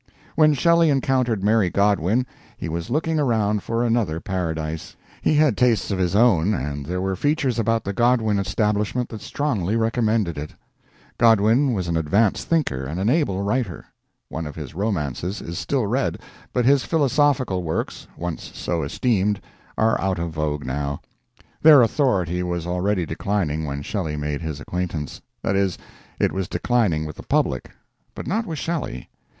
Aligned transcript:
When 0.35 0.55
Shelley 0.55 0.89
encountered 0.89 1.43
Mary 1.43 1.69
Godwin 1.69 2.25
he 2.57 2.67
was 2.67 2.89
looking 2.89 3.19
around 3.19 3.61
for 3.61 3.83
another 3.83 4.19
paradise. 4.19 4.95
He 5.21 5.35
had 5.35 5.55
tastes 5.55 5.91
of 5.91 5.99
his 5.99 6.15
own, 6.15 6.55
and 6.55 6.87
there 6.87 6.99
were 6.99 7.15
features 7.15 7.59
about 7.59 7.83
the 7.83 7.93
Godwin 7.93 8.39
establishment 8.39 9.09
that 9.09 9.21
strongly 9.21 9.75
recommended 9.75 10.39
it. 10.39 10.55
Godwin 11.19 11.73
was 11.73 11.87
an 11.87 11.97
advanced 11.97 12.47
thinker 12.47 12.83
and 12.83 12.99
an 12.99 13.11
able 13.11 13.43
writer. 13.43 13.85
One 14.27 14.47
of 14.47 14.55
his 14.55 14.73
romances 14.73 15.39
is 15.39 15.59
still 15.59 15.85
read, 15.85 16.19
but 16.51 16.65
his 16.65 16.83
philosophical 16.83 17.61
works, 17.61 18.07
once 18.17 18.49
so 18.57 18.81
esteemed, 18.81 19.39
are 19.77 20.01
out 20.01 20.17
of 20.17 20.31
vogue 20.31 20.65
now; 20.65 20.99
their 21.61 21.83
authority 21.83 22.41
was 22.41 22.65
already 22.65 23.05
declining 23.05 23.65
when 23.65 23.83
Shelley 23.83 24.15
made 24.15 24.41
his 24.41 24.59
acquaintance 24.59 25.21
that 25.43 25.55
is, 25.55 25.77
it 26.19 26.31
was 26.31 26.47
declining 26.49 27.05
with 27.05 27.17
the 27.17 27.21
public, 27.21 27.69
but 28.15 28.25
not 28.25 28.47
with 28.47 28.57
Shelley. 28.57 29.07